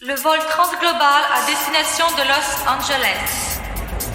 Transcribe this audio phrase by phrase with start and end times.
[0.00, 3.58] Le vol transglobal à destination de Los Angeles.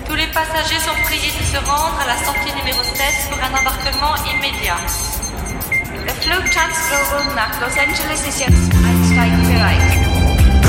[0.07, 2.95] Tous les passagers sont priés de se rendre à la sortie numéro 7
[3.29, 4.77] pour un embarquement immédiat.
[6.05, 10.02] Le Flug Transglobal nach Los Angeles ist jetzt einsteigbereit.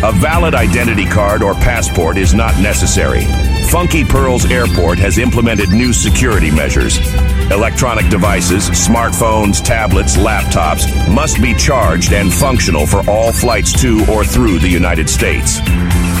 [0.00, 3.24] A valid identity card or passport is not necessary.
[3.68, 6.98] Funky Pearls Airport has implemented new security measures.
[7.50, 14.24] Electronic devices, smartphones, tablets, laptops must be charged and functional for all flights to or
[14.24, 15.58] through the United States.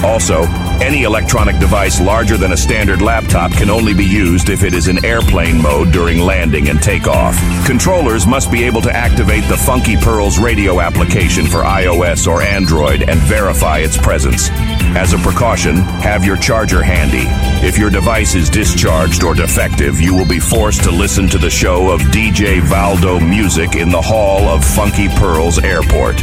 [0.04, 0.42] Also,
[0.80, 4.88] any electronic device larger than a standard laptop can only be used if it is
[4.88, 7.36] in airplane mode during landing and takeoff.
[7.66, 13.02] Controllers must be able to activate the Funky Pearls radio application for iOS or Android
[13.08, 14.48] and verify its presence.
[14.96, 17.26] As a precaution, have your charger handy.
[17.66, 21.50] If your device is discharged or defective, you will be forced to listen to the
[21.50, 26.22] show of DJ Valdo Music in the hall of Funky Pearls Airport.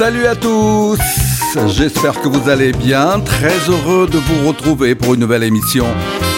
[0.00, 0.98] Salut à tous
[1.66, 3.20] J'espère que vous allez bien.
[3.20, 5.84] Très heureux de vous retrouver pour une nouvelle émission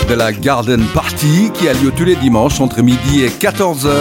[0.09, 3.93] de la Garden Party qui a lieu tous les dimanches entre midi et 14h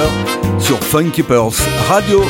[0.57, 1.53] sur Funky Pearls
[1.87, 2.23] Radio.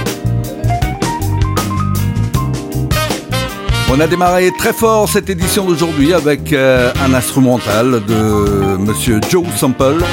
[3.89, 9.45] On a démarré très fort cette édition d'aujourd'hui avec euh, un instrumental de Monsieur Joe
[9.55, 10.03] Sample.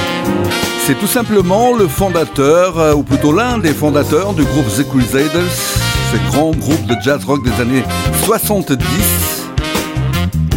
[0.86, 5.77] C'est tout simplement le fondateur, euh, ou plutôt l'un des fondateurs du groupe The Crusaders,
[6.12, 7.82] ce grand groupe de jazz rock des années
[8.24, 8.78] 70.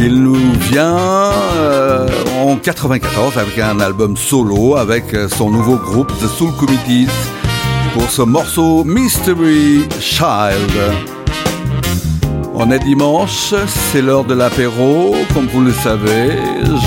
[0.00, 2.08] Il nous vient euh,
[2.42, 5.04] en 94 avec un album solo avec
[5.36, 7.10] son nouveau groupe The Soul Committees
[7.92, 10.72] pour ce morceau Mystery Child.
[12.54, 13.54] On est dimanche,
[13.92, 16.38] c'est l'heure de l'apéro, comme vous le savez.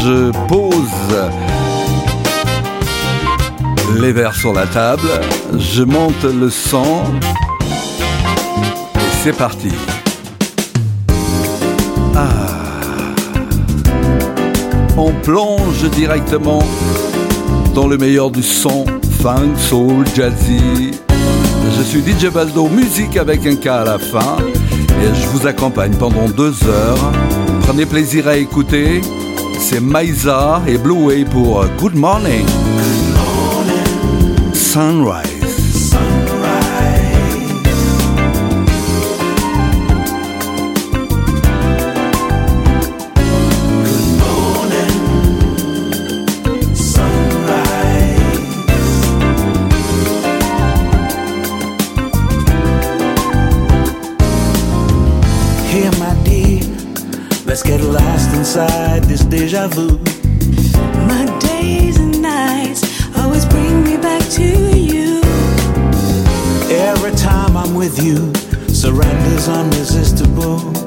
[0.03, 1.31] Je pose
[3.99, 5.09] les verres sur la table,
[5.57, 7.44] je monte le et
[9.25, 9.71] c'est parti.
[12.15, 12.21] Ah.
[14.95, 16.61] On plonge directement
[17.73, 18.85] dans le meilleur du son,
[19.23, 20.91] funk, soul, jazzy.
[21.75, 24.37] Je suis DJ Baldo, musique avec un K à la fin
[25.01, 27.11] et je vous accompagne pendant deux heures.
[27.61, 29.01] Prenez plaisir à écouter.
[29.57, 32.45] C'est Maïsa et Blue Way pour Good Morning.
[34.53, 35.34] Sunrise.
[58.35, 59.97] Inside this deja vu.
[61.07, 62.83] My days and nights
[63.17, 65.21] always bring me back to you.
[66.69, 68.33] Every time I'm with you,
[68.67, 70.84] surrender's unresistible.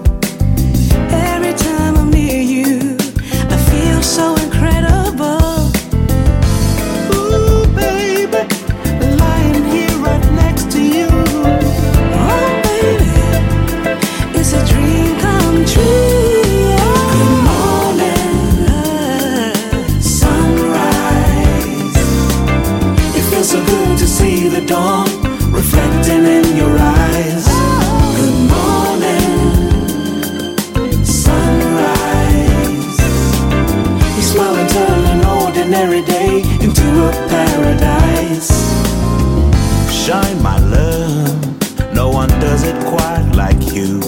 [42.85, 44.01] quite like you.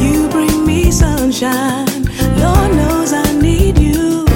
[0.00, 2.04] You bring me sunshine,
[2.38, 4.26] Lord knows I need you.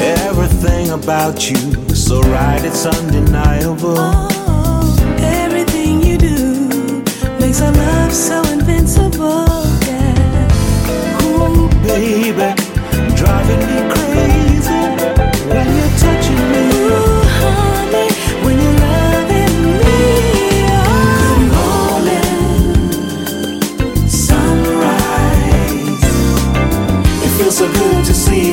[0.00, 3.96] Everything about you, is so right, it's undeniable.
[3.96, 7.02] Oh, everything you do
[7.40, 8.47] makes our love so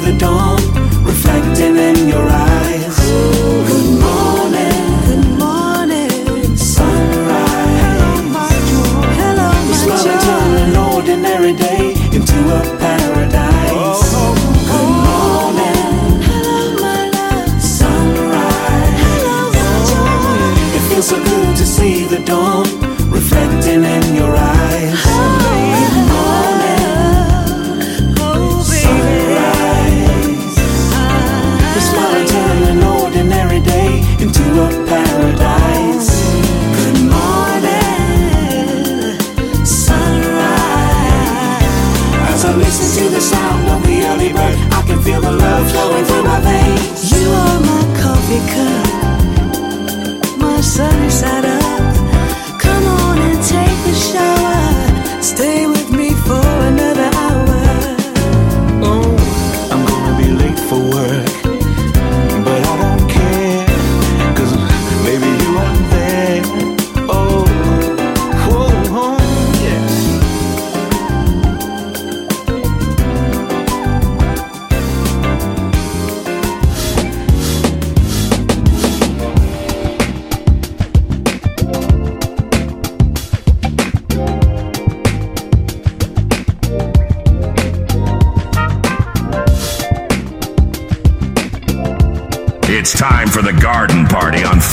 [0.00, 0.71] the dawn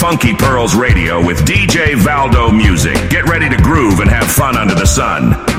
[0.10, 2.96] Funky Pearls Radio with DJ Valdo Music.
[3.12, 5.59] Get ready to groove and have fun under the sun.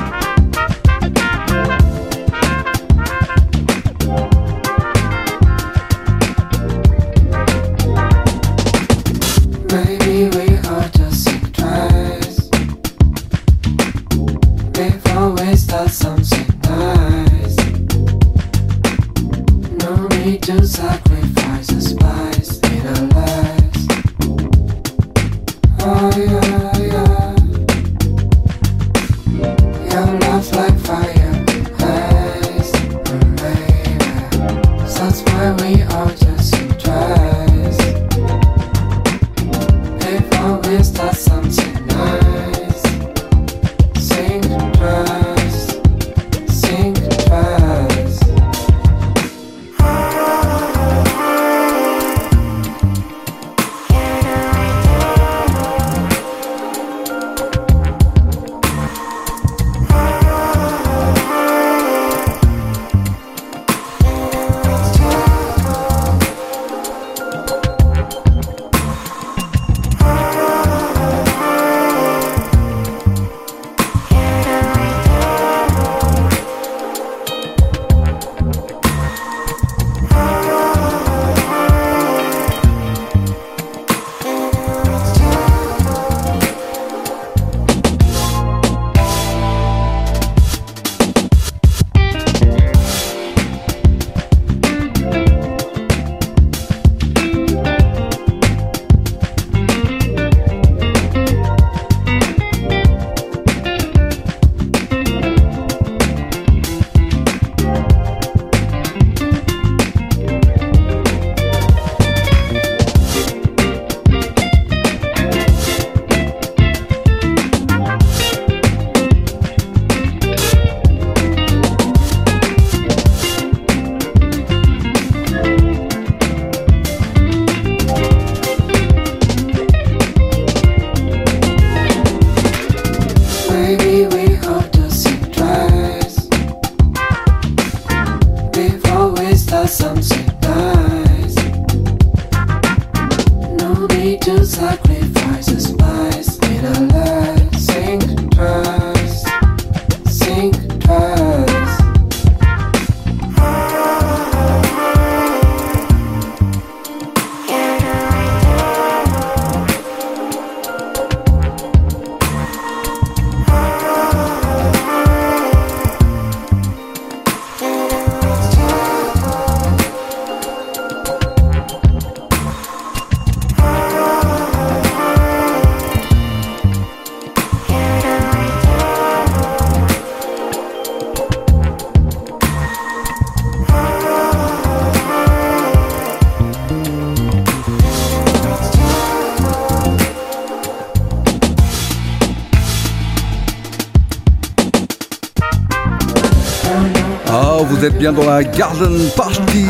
[197.71, 199.65] Vous êtes bien dans la Garden Party.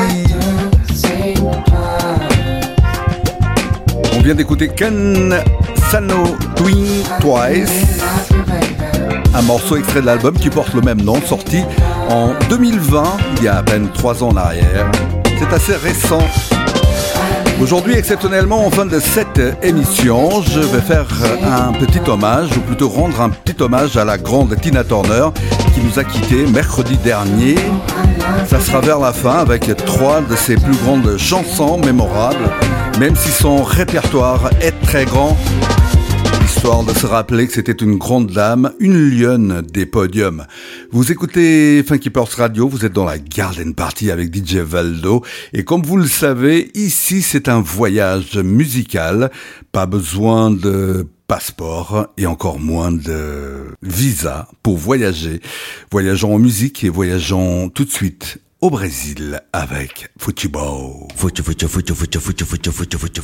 [4.15, 5.35] On vient d'écouter Ken
[5.89, 6.87] Sano Twin
[7.19, 8.01] Twice,
[9.35, 11.63] un morceau extrait de l'album qui porte le même nom, sorti
[12.09, 13.03] en 2020,
[13.37, 14.91] il y a à peine trois ans en arrière.
[15.39, 16.21] C'est assez récent.
[17.61, 21.05] Aujourd'hui, exceptionnellement, en fin de cette émission, je vais faire
[21.43, 25.27] un petit hommage, ou plutôt rendre un petit hommage à la grande Tina Turner,
[25.73, 27.55] qui nous a quittés mercredi dernier.
[28.47, 32.49] Ça sera vers la fin avec trois de ses plus grandes chansons mémorables,
[32.99, 35.37] même si son répertoire est très grand.
[36.45, 40.45] Histoire de se rappeler que c'était une grande dame, une lionne des podiums.
[40.91, 45.23] Vous écoutez Funky Purse Radio, vous êtes dans la Garden Party avec DJ Valdo.
[45.53, 49.31] Et comme vous le savez, ici c'est un voyage musical.
[49.71, 55.39] Pas besoin de passeport et encore moins de visa pour voyager.
[55.89, 61.07] Voyageons en musique et voyageons tout de suite au Brésil avec Futebol.
[61.15, 63.21] Fute, fute, fute, fute,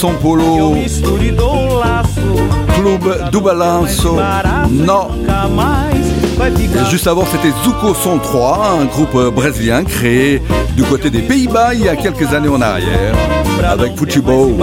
[0.00, 0.72] São Paulo,
[2.74, 4.16] Clube do Balanço,
[4.70, 5.10] non.
[6.88, 10.40] Juste avant, c'était Zuko 3, un groupe brésilien créé
[10.74, 13.14] du côté des Pays-Bas il y a quelques années en arrière,
[13.62, 14.54] avec Futebol.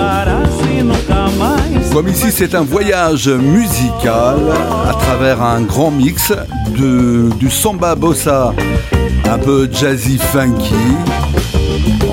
[1.93, 4.38] Comme ici, c'est un voyage musical
[4.89, 6.34] à travers un grand mix
[6.76, 8.56] de, du samba bossa,
[9.30, 10.73] un peu jazzy funky,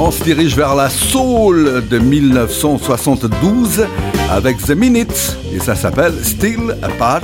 [0.05, 3.87] on se dirige vers la soul de 1972
[4.31, 7.23] avec The Minutes et ça s'appelle Still a Part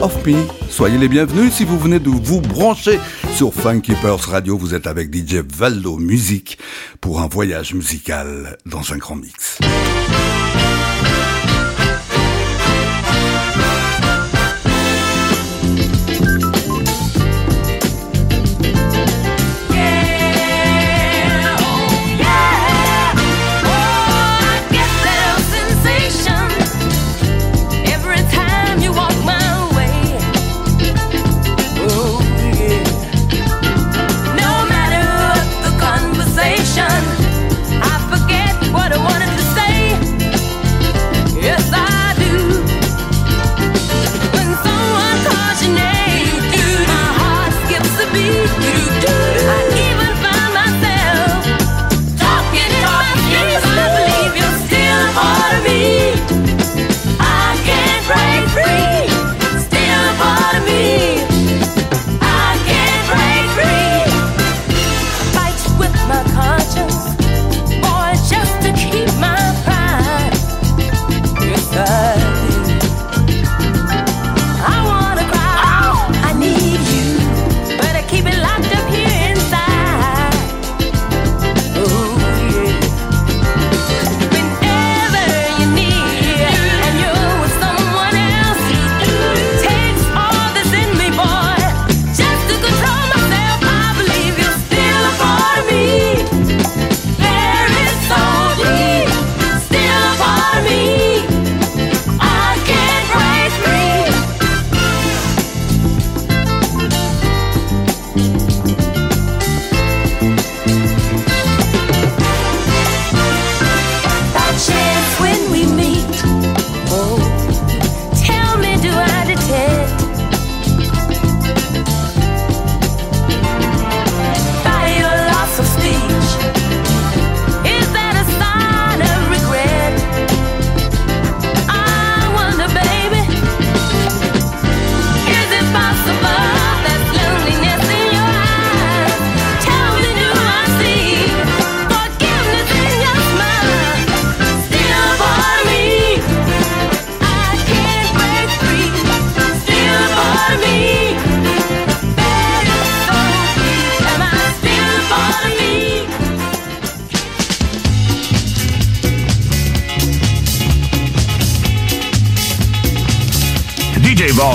[0.00, 0.36] of Me.
[0.70, 2.98] Soyez les bienvenus si vous venez de vous brancher
[3.34, 3.92] sur Funky
[4.28, 4.56] Radio.
[4.56, 6.58] Vous êtes avec DJ Valdo Musique
[7.02, 9.58] pour un voyage musical dans un grand mix.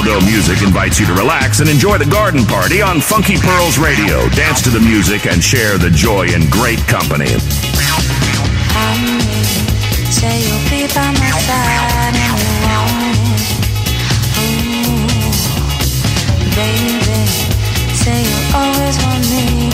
[0.07, 4.29] Dildo Music invites you to relax and enjoy the garden party on Funky Pearls Radio.
[4.29, 7.25] Dance to the music and share the joy in great company.
[7.25, 7.43] Mm-hmm.
[16.55, 17.27] Baby,
[17.91, 19.66] say you always want me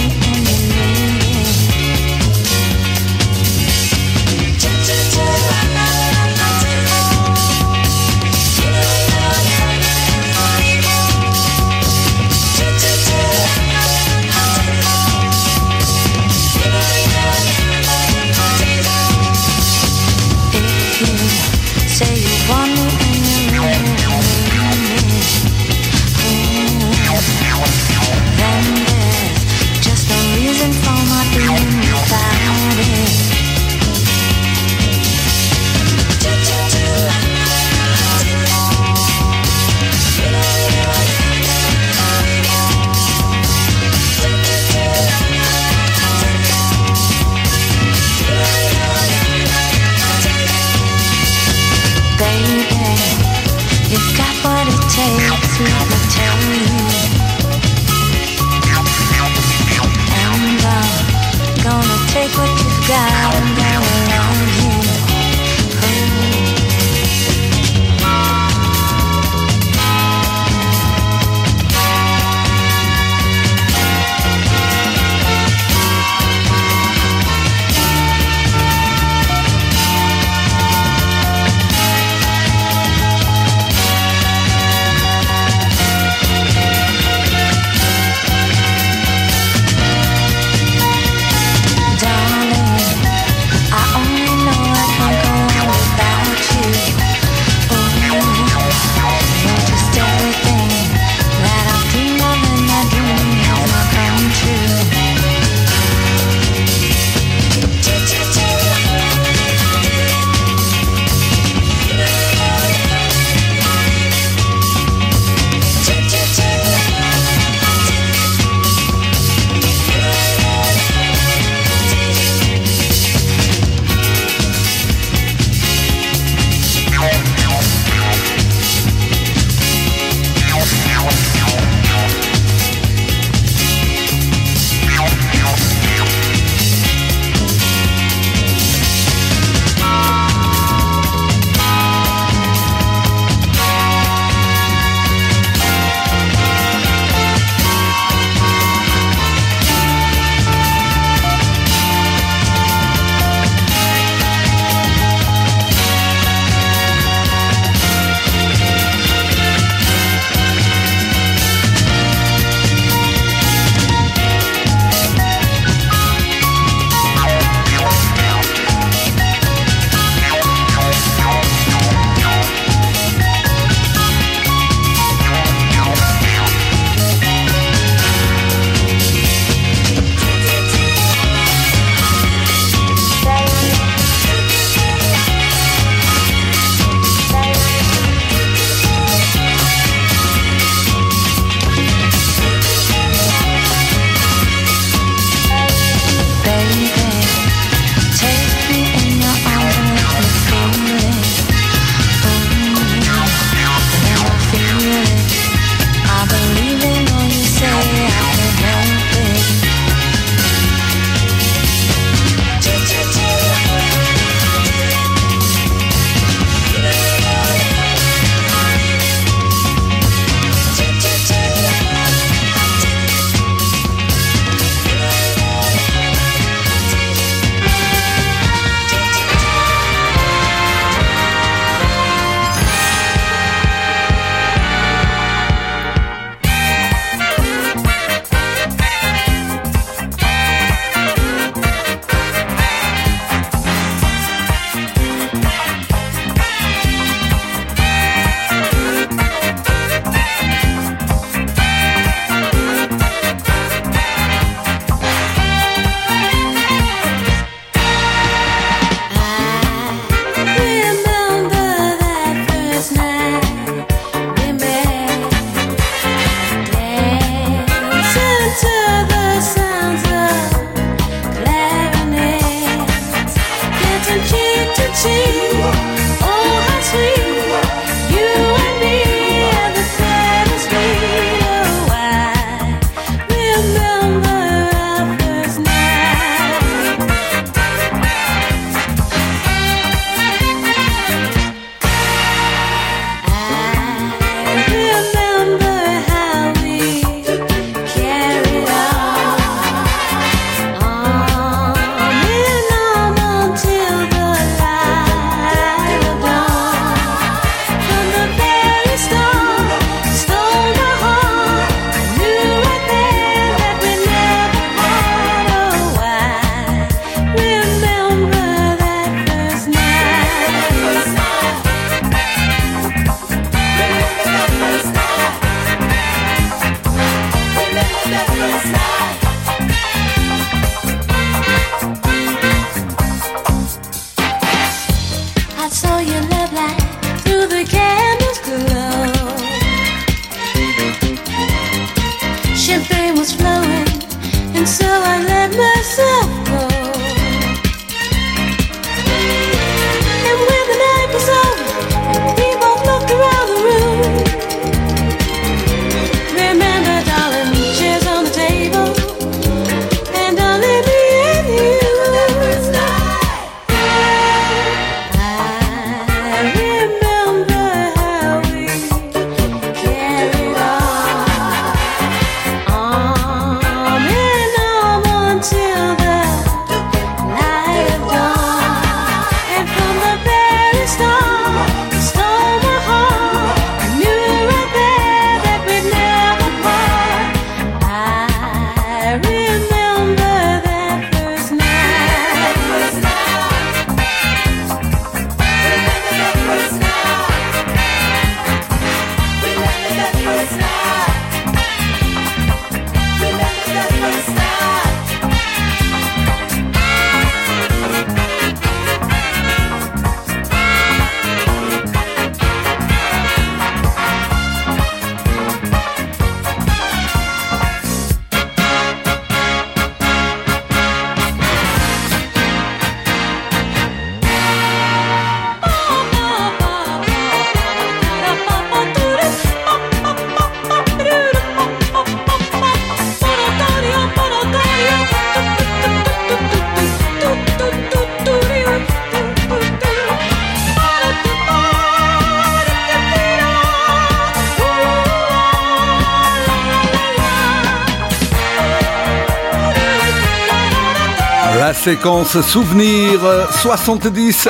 [451.83, 454.47] séquence souvenir euh, 70.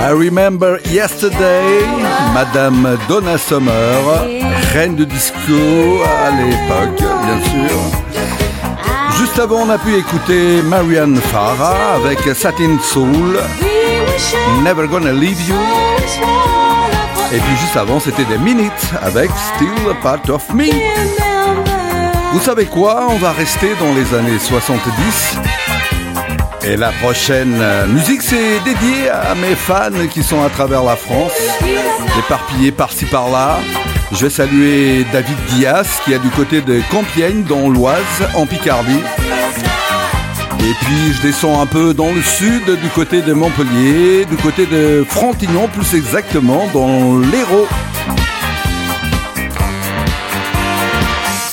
[0.00, 1.84] I remember yesterday,
[2.32, 3.72] Madame Donna Summer,
[4.72, 7.78] reine de disco à l'époque, bien sûr.
[9.18, 13.38] Juste avant, on a pu écouter Marianne Farah avec Satin Soul,
[14.64, 15.56] Never Gonna Leave You.
[17.30, 18.72] Et puis juste avant, c'était des Minutes
[19.02, 21.27] avec Still a Part of Me.
[22.32, 23.06] Vous savez quoi?
[23.08, 25.38] On va rester dans les années 70.
[26.64, 30.96] Et la prochaine euh, musique, c'est dédié à mes fans qui sont à travers la
[30.96, 31.32] France,
[32.18, 33.58] éparpillés par-ci par-là.
[34.12, 39.00] Je vais saluer David Diaz qui est du côté de Compiègne, dans l'Oise, en Picardie.
[40.60, 44.66] Et puis je descends un peu dans le sud, du côté de Montpellier, du côté
[44.66, 47.66] de Frontignan, plus exactement, dans l'Hérault.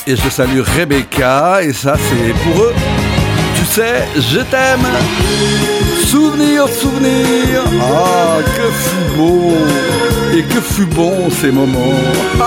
[0.07, 2.73] Et je salue Rebecca, et ça c'est pour eux.
[3.55, 4.85] Tu sais, je t'aime.
[6.05, 7.63] Souvenir, souvenir.
[7.81, 9.53] Ah, que fut beau.
[10.31, 11.99] Et que fut bon ces moments.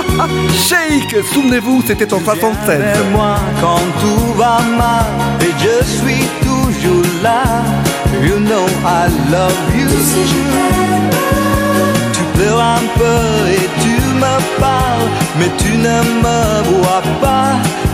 [0.69, 2.79] Shake, souvenez-vous, c'était en 76.
[3.11, 5.07] moi quand tout va mal
[5.41, 7.43] et je suis toujours là.
[8.23, 9.89] You know I love you.
[12.13, 13.78] Tu pleures un peu et
[14.25, 16.41] me parles, mais tu ne me
[16.71, 17.53] vois pas.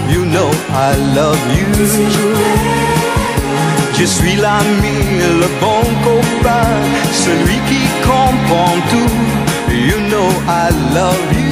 [0.09, 1.69] You know I love you.
[3.99, 4.99] Je suis l'ami,
[5.43, 6.69] le bon copain,
[7.13, 9.17] celui qui comprend tout.
[9.91, 11.45] You know I love you.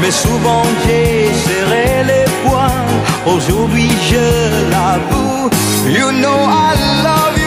[0.00, 2.86] Mais souvent j'ai serré les poings,
[3.26, 4.26] aujourd'hui je
[4.70, 5.50] l'avoue.
[5.88, 6.74] You know I
[7.04, 7.39] love you.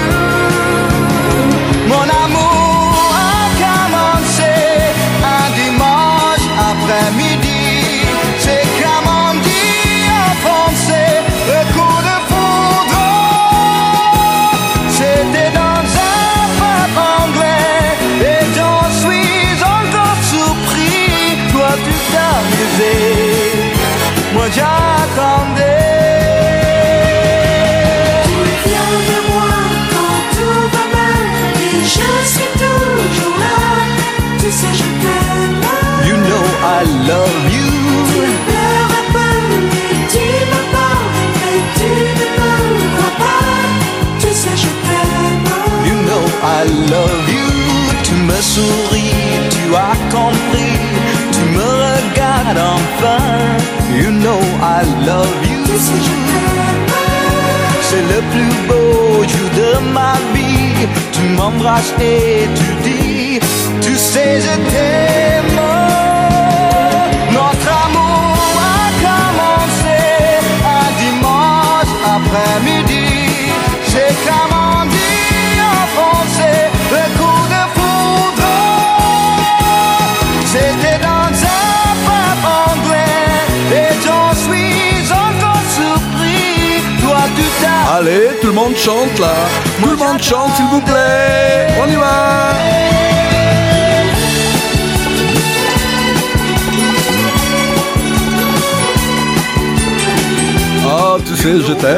[24.33, 25.61] Moi j'attendais.
[28.25, 28.35] Tu
[28.65, 29.53] viens de moi
[29.91, 31.25] quand tout va mal
[31.61, 33.59] et je suis toujours là.
[34.39, 35.61] Tu sais, je t'aime.
[36.07, 37.69] You know I love you.
[38.09, 39.35] Tu pleures un peu
[39.91, 42.51] et tu me parles, mais tu ne me
[42.95, 43.53] crois pas.
[44.19, 45.47] Tu sais, je t'aime.
[45.87, 46.61] You know I
[46.91, 47.47] love you.
[48.03, 49.13] Tu me souris,
[49.51, 50.82] tu as compris.
[52.53, 53.19] Me regardes enfin.
[53.95, 55.63] You know I love you.
[57.81, 60.87] C'est le plus beau jour de ma vie.
[61.11, 63.39] Tu m'embrasses et tu dis,
[63.81, 65.22] tu sais, je t'aime.
[88.05, 89.31] Allez, tout le monde chante là.
[89.81, 91.67] Tout le monde chante, s'il vous plaît.
[91.81, 92.49] On y va.
[100.85, 101.97] Ah, tu sais, je t'aime.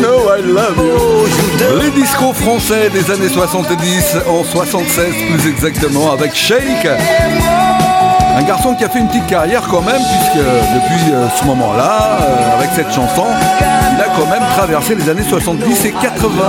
[0.00, 1.80] Know I love you.
[1.80, 6.88] Les discos français des années 70, en 76 plus exactement, avec Shake.
[8.36, 12.18] Un garçon qui a fait une petite carrière quand même, puisque depuis euh, ce moment-là,
[12.22, 13.26] euh, avec cette chanson,
[14.16, 16.42] quand même traversé les années 70 et 80.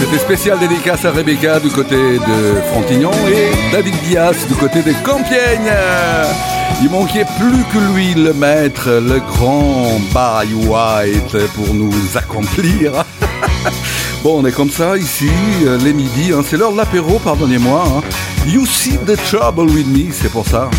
[0.00, 4.92] C'était spécial dédicace à Rebecca du côté de Frontignan et David Diaz du côté de
[5.04, 5.72] Compiègne.
[6.82, 12.92] Il manquait plus que lui, le maître, le grand Barry White, pour nous accomplir.
[14.22, 15.30] bon, on est comme ça ici,
[15.84, 16.42] les midis, hein.
[16.48, 17.84] c'est l'heure de l'apéro, pardonnez-moi.
[17.84, 18.00] hein.
[18.46, 20.70] You see the trouble with me, c'est pour ça.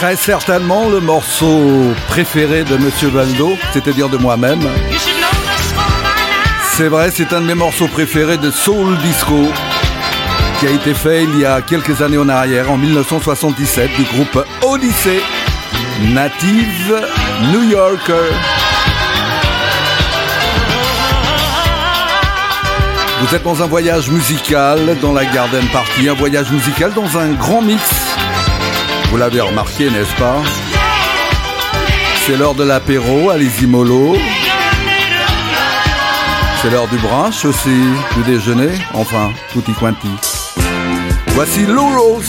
[0.00, 4.66] Très certainement le morceau préféré de Monsieur Valdo, c'est-à-dire de moi-même.
[6.72, 9.52] C'est vrai, c'est un de mes morceaux préférés de Soul Disco
[10.58, 14.42] qui a été fait il y a quelques années en arrière, en 1977, du groupe
[14.62, 15.20] Odyssey,
[16.14, 17.02] native
[17.52, 18.32] New Yorker.
[23.20, 27.32] Vous êtes dans un voyage musical dans la Garden Party, un voyage musical dans un
[27.32, 28.09] grand mix.
[29.10, 30.40] Vous l'avez remarqué, n'est-ce pas?
[32.24, 34.16] C'est l'heure de l'apéro, allez-y mollo.
[36.62, 37.76] C'est l'heure du brunch aussi,
[38.16, 40.08] du déjeuner, enfin, tutti quanti.
[41.28, 42.28] Voici Lou Rose,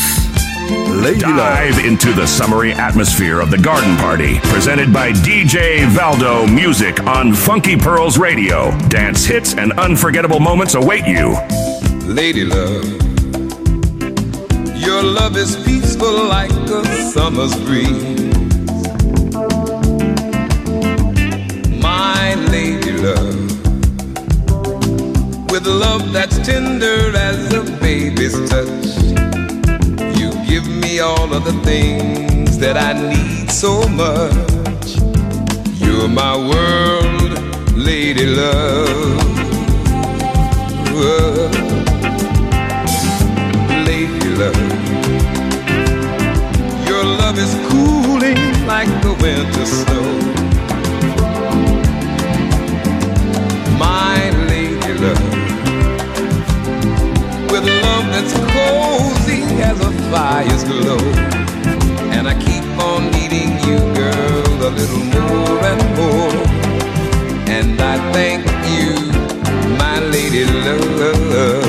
[1.04, 1.36] Lady Love.
[1.36, 7.34] Dive into the summery atmosphere of the garden party, presented by DJ Valdo Music on
[7.34, 8.72] Funky Pearls Radio.
[8.90, 11.36] Dance hits and unforgettable moments await you.
[12.08, 12.86] Lady love,
[14.76, 15.56] your love is
[16.02, 18.34] peaceful like a summer's breeze.
[21.80, 23.52] My lady love,
[25.52, 28.88] with love that's tender as a baby's touch,
[30.20, 34.98] you give me all of the things that I need so much.
[35.80, 39.30] You're my world, lady love.
[43.86, 44.91] Lady love,
[47.72, 50.08] cooling like the winter snow.
[53.78, 54.20] My
[54.52, 55.24] lady love,
[57.52, 61.04] with love that's cozy as a fire's glow.
[62.16, 66.44] And I keep on needing you, girl, a little more and more.
[67.58, 68.46] And I thank
[68.76, 68.92] you,
[69.78, 71.61] my lady love.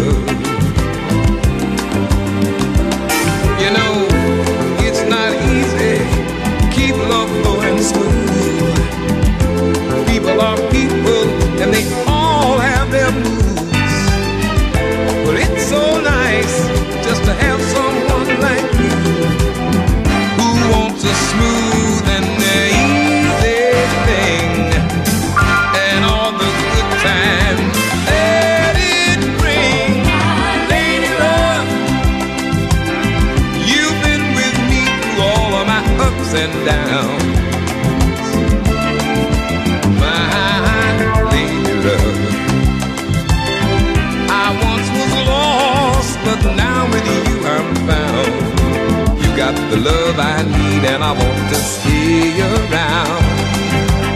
[49.73, 53.23] The love I need, and I want to stay around.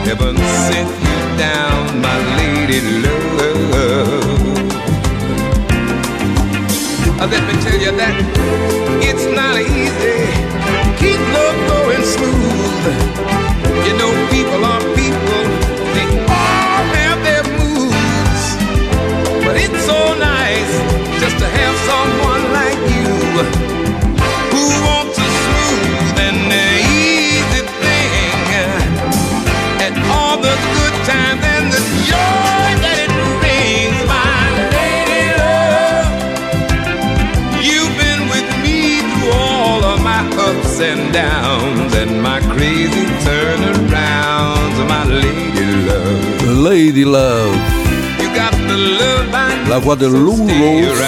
[0.04, 0.36] Heaven
[0.68, 4.36] sent you down, my lady love.
[7.20, 8.14] Uh, Let me tell you that
[9.09, 10.18] it's not easy.
[11.00, 12.84] Keep love going smooth.
[13.86, 14.82] You know, people are
[46.68, 47.56] Lady Love.
[49.68, 51.04] La voix de Lou Rose,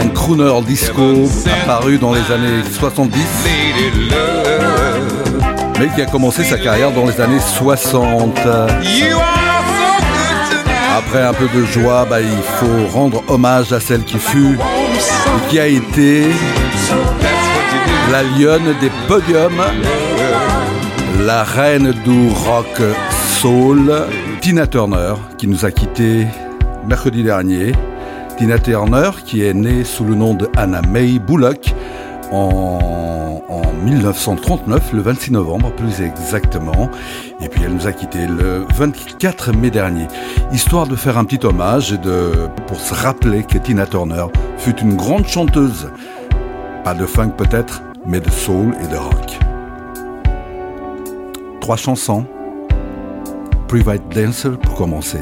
[0.00, 1.28] un crooner disco
[1.64, 5.42] apparu dans les années 70, lady love.
[5.80, 8.38] mais qui a commencé sa carrière dans les années 60.
[8.44, 10.96] You are so good to me.
[10.96, 15.50] Après un peu de joie, bah, il faut rendre hommage à celle qui fut et
[15.50, 16.26] qui a été
[18.12, 19.62] la lionne des podiums,
[21.26, 22.82] la reine du rock
[23.40, 23.92] soul,
[24.40, 26.26] Tina Turner, qui nous a quittés
[26.86, 27.72] mercredi dernier.
[28.38, 31.74] Tina Turner, qui est née sous le nom de Anna May Bullock
[32.32, 36.90] en, en 1939, le 26 novembre plus exactement.
[37.40, 40.08] Et puis elle nous a quittés le 24 mai dernier.
[40.52, 44.26] Histoire de faire un petit hommage et de, pour se rappeler que Tina Turner
[44.58, 45.88] fut une grande chanteuse.
[46.84, 49.38] Pas de funk peut-être, mais de soul et de rock.
[51.62, 52.26] Trois chansons.
[53.68, 55.20] Private Dancer pour commencer.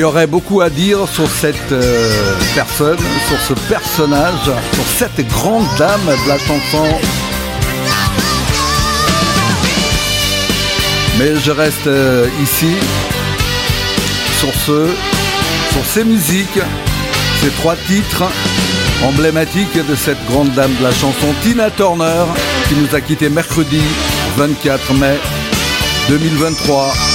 [0.00, 2.96] Y aurait beaucoup à dire sur cette euh, personne,
[3.28, 6.86] sur ce personnage, sur cette grande dame de la chanson.
[11.18, 12.72] Mais je reste euh, ici
[14.38, 14.88] sur ce,
[15.72, 16.60] sur ces musiques,
[17.42, 18.24] ces trois titres
[19.04, 22.24] emblématiques de cette grande dame de la chanson, Tina Turner,
[22.68, 23.82] qui nous a quitté mercredi
[24.38, 25.18] 24 mai
[26.08, 27.09] 2023.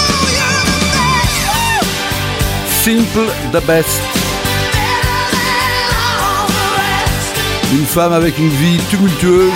[2.85, 3.99] Simple the best.
[7.73, 9.51] Une femme avec une vie tumultueuse,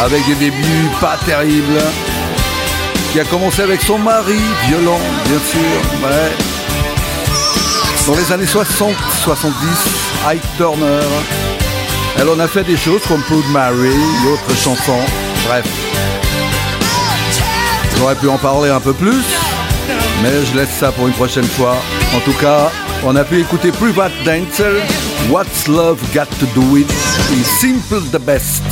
[0.00, 1.82] avec des débuts pas terribles,
[3.10, 6.30] qui a commencé avec son mari, violent, bien sûr, ouais.
[8.06, 9.56] Dans les années 60, 70,
[10.28, 11.08] Ike Turner.
[12.20, 15.04] Elle en a fait des choses comme Proud Mary et autres chansons.
[15.48, 15.66] Bref.
[17.96, 19.24] J'aurais pu en parler un peu plus,
[20.22, 21.76] mais je laisse ça pour une prochaine fois.
[22.14, 22.70] En tout cas,
[23.04, 24.82] on a pu écouter Private Dancer,
[25.30, 26.90] What's Love Got to Do With
[27.32, 28.64] et Simple the Best.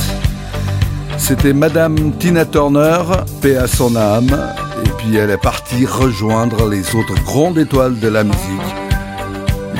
[1.17, 2.99] C'était Madame Tina Turner,
[3.41, 4.53] paix à son âme,
[4.85, 8.75] et puis elle est partie rejoindre les autres grandes étoiles de la musique.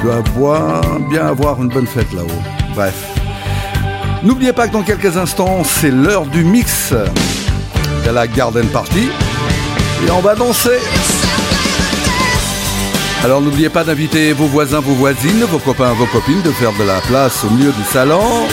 [0.04, 2.42] Dois boire, bien avoir une bonne fête là-haut.
[2.76, 2.96] Bref.
[4.24, 6.92] N'oubliez pas que dans quelques instants, c'est l'heure du mix
[8.06, 9.10] de la Garden Party.
[10.06, 10.80] Et on va danser.
[13.24, 16.84] Alors n'oubliez pas d'inviter vos voisins, vos voisines, vos copains, vos copines, de faire de
[16.84, 18.46] la place au milieu du salon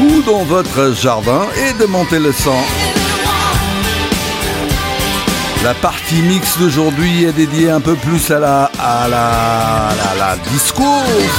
[0.00, 2.64] ou dans votre jardin et de monter le sang.
[5.62, 10.26] La partie mix d'aujourd'hui est dédiée un peu plus à la, à la, à la,
[10.30, 10.84] la disco,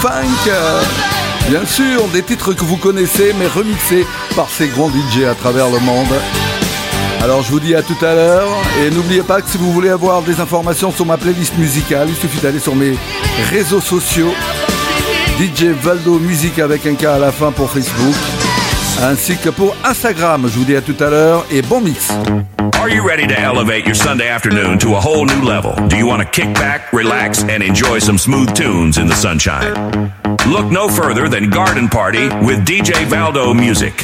[0.01, 0.51] funk.
[1.49, 5.69] Bien sûr, des titres que vous connaissez, mais remixés par ces grands DJ à travers
[5.69, 6.13] le monde.
[7.23, 8.47] Alors je vous dis à tout à l'heure
[8.81, 12.15] et n'oubliez pas que si vous voulez avoir des informations sur ma playlist musicale, il
[12.15, 12.95] suffit d'aller sur mes
[13.51, 14.33] réseaux sociaux.
[15.39, 18.15] DJ Valdo Musique avec un K à la fin pour Facebook,
[19.03, 20.47] ainsi que pour Instagram.
[20.51, 22.09] Je vous dis à tout à l'heure et bon mix.
[22.79, 25.75] Are you ready to elevate your Sunday afternoon to a whole new level?
[25.87, 30.11] Do you want to kick back, relax, and enjoy some smooth tunes in the sunshine?
[30.47, 34.03] Look no further than Garden Party with DJ Valdo Music.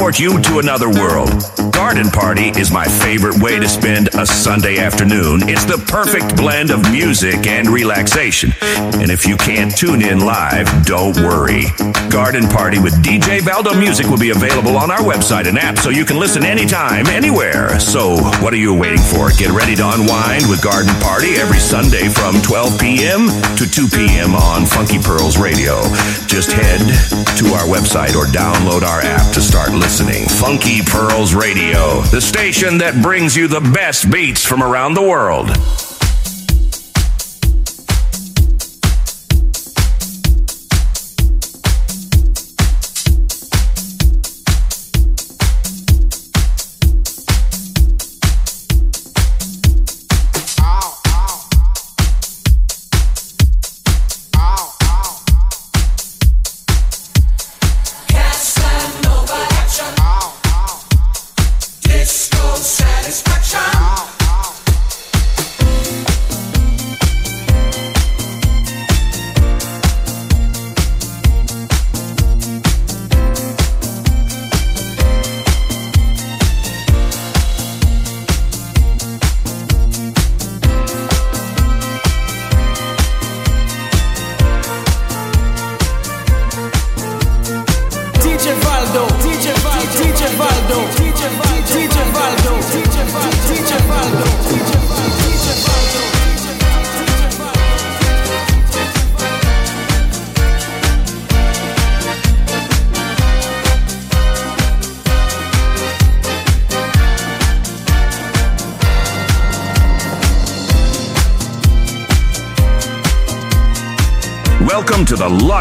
[0.09, 1.29] you to another world.
[1.71, 5.47] Garden Party is my favorite way to spend a Sunday afternoon.
[5.47, 8.51] It's the perfect blend of music and relaxation.
[8.61, 11.65] And if you can't tune in live, don't worry.
[12.09, 15.89] Garden Party with DJ Valdo Music will be available on our website and app so
[15.89, 17.79] you can listen anytime, anywhere.
[17.79, 19.29] So, what are you waiting for?
[19.29, 23.29] Get ready to unwind with Garden Party every Sunday from 12 p.m.
[23.55, 24.33] to 2 p.m.
[24.33, 25.81] on Funky Pearls Radio.
[26.25, 26.81] Just head
[27.37, 29.90] to our website or download our app to start listening.
[29.91, 35.49] Funky Pearls Radio, the station that brings you the best beats from around the world.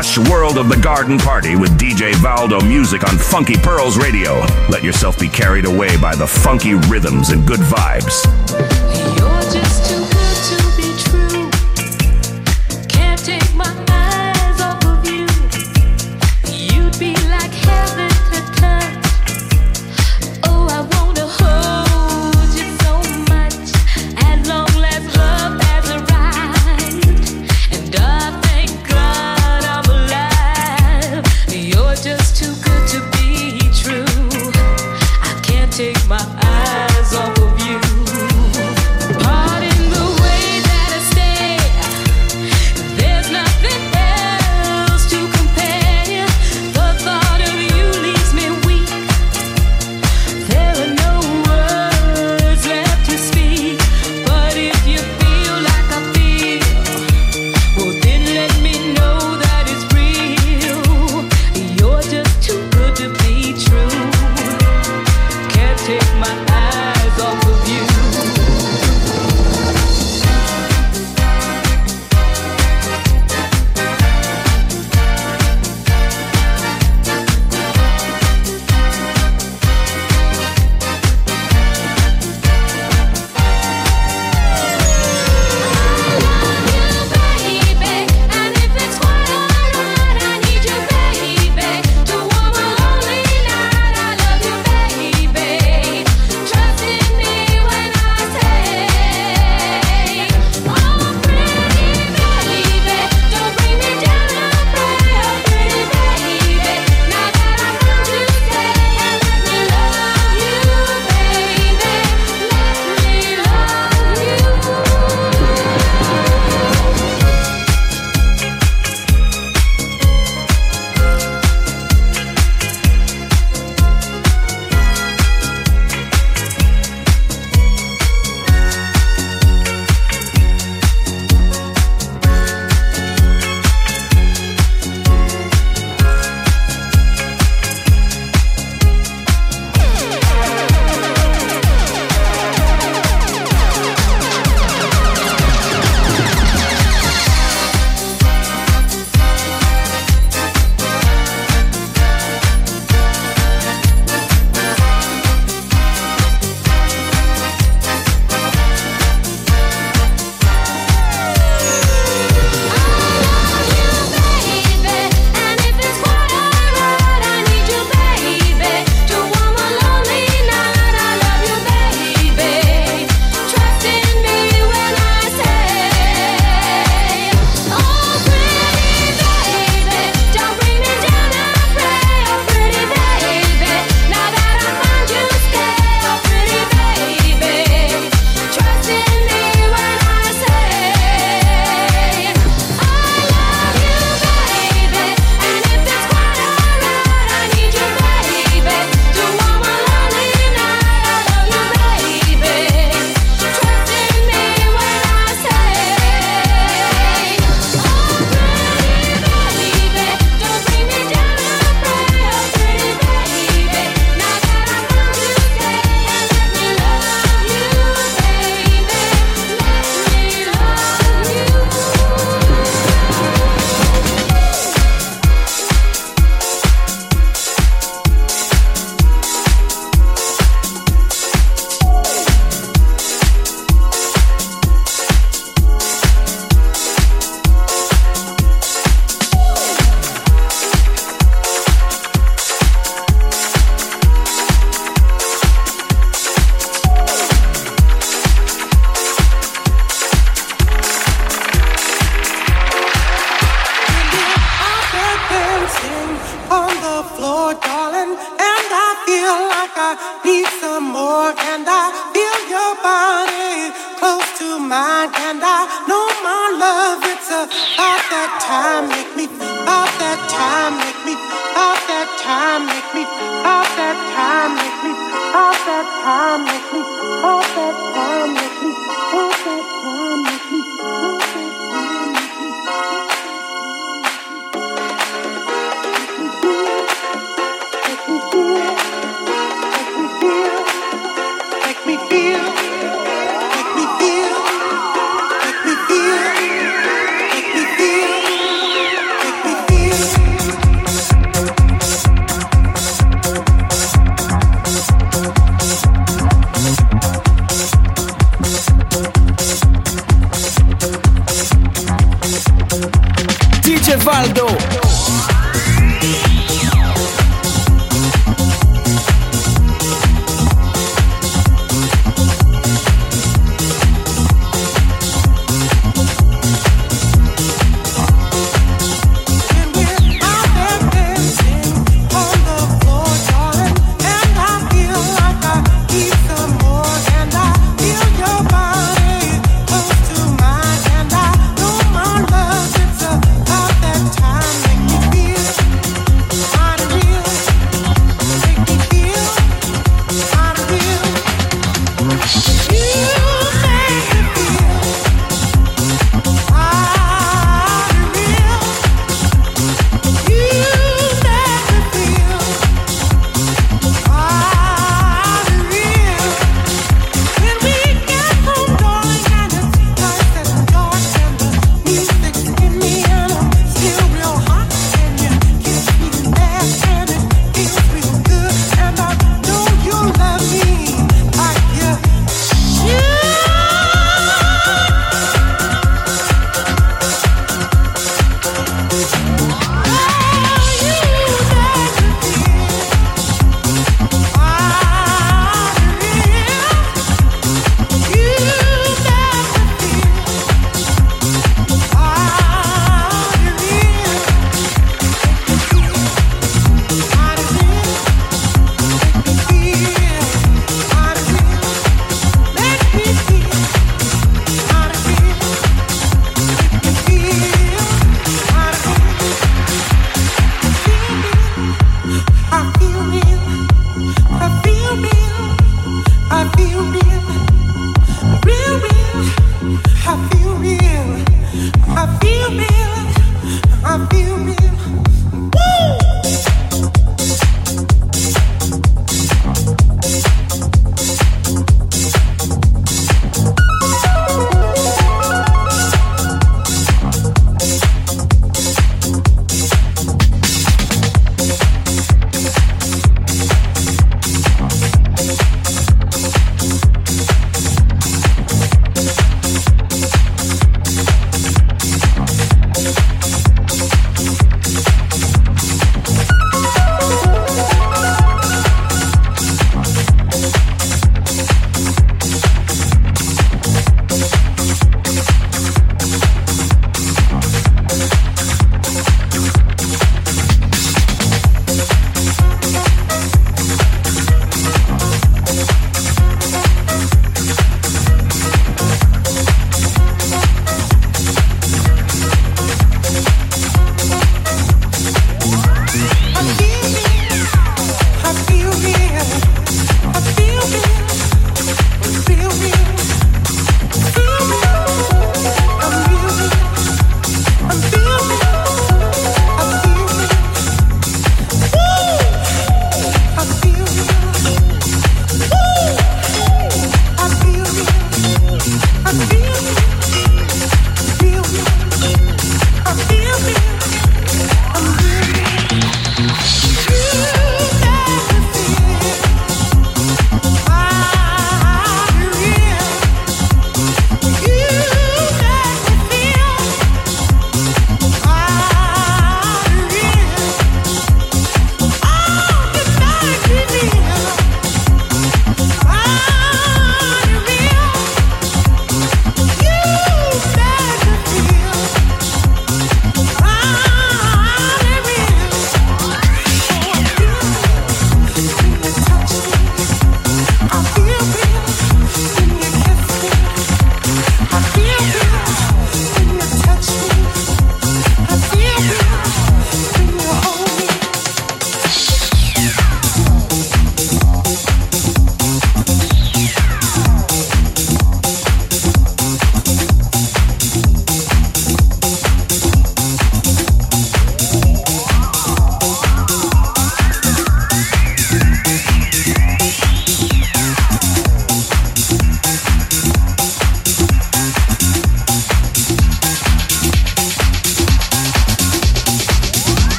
[0.00, 4.40] Lush world of the garden party with DJ Valdo Music on Funky Pearls Radio.
[4.70, 8.24] Let yourself be carried away by the funky rhythms and good vibes.
[9.18, 11.50] You're just too good to be true.
[12.88, 13.89] Can't take my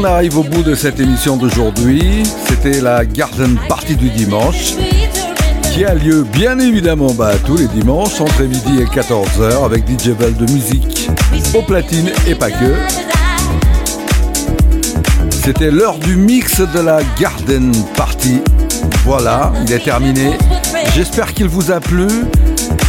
[0.00, 2.22] on arrive au bout de cette émission d'aujourd'hui.
[2.48, 4.74] C'était la Garden Party du dimanche
[5.74, 10.08] qui a lieu bien évidemment bah, tous les dimanches entre midi et 14h avec DJ
[10.08, 11.10] Val de musique
[11.54, 12.74] aux platines et pas que.
[15.44, 18.40] C'était l'heure du mix de la Garden Party.
[19.04, 20.32] Voilà, il est terminé.
[20.94, 22.06] J'espère qu'il vous a plu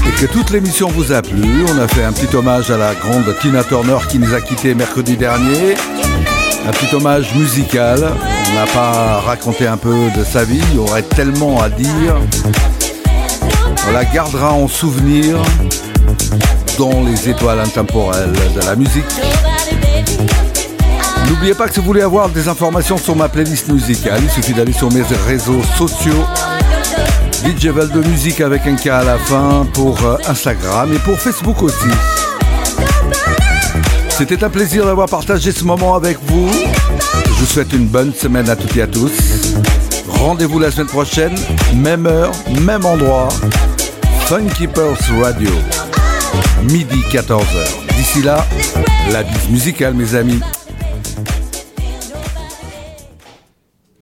[0.07, 1.65] et que toute l'émission vous a plu.
[1.67, 4.75] On a fait un petit hommage à la grande Tina Turner qui nous a quittés
[4.75, 5.75] mercredi dernier.
[6.67, 7.99] Un petit hommage musical.
[8.03, 12.15] On n'a pas raconté un peu de sa vie, il y aurait tellement à dire.
[13.87, 15.37] On la gardera en souvenir
[16.77, 19.05] dans les étoiles intemporelles de la musique.
[21.29, 24.53] N'oubliez pas que si vous voulez avoir des informations sur ma playlist musicale, il suffit
[24.53, 26.25] d'aller sur mes réseaux sociaux.
[27.43, 31.63] DJ de musique avec un K à la fin pour euh, Instagram et pour Facebook
[31.63, 31.89] aussi.
[34.21, 36.47] C'était un plaisir d'avoir partagé ce moment avec vous.
[37.25, 39.55] Je vous souhaite une bonne semaine à toutes et à tous.
[40.07, 41.33] Rendez-vous la semaine prochaine,
[41.73, 42.31] même heure,
[42.61, 43.29] même endroit.
[44.27, 45.49] Funky Pulse Radio,
[46.61, 47.95] midi 14h.
[47.97, 48.45] D'ici là,
[49.11, 50.39] la bise musicale mes amis.